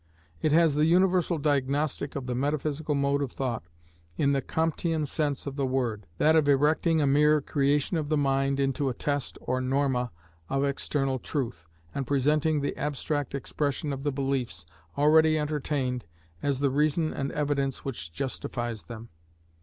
[0.41, 3.61] It has the universal diagnostic of the metaphysical mode of thought,
[4.17, 8.17] in the Comtean sense of the word; that of erecting a mere creation of the
[8.17, 10.09] mind into a test or norma
[10.49, 14.65] of external truth, and presenting the abstract expression of the beliefs
[14.97, 16.07] already entertained,
[16.41, 19.09] as the reason and evidence which justifies them.